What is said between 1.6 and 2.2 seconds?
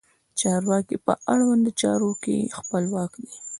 چارو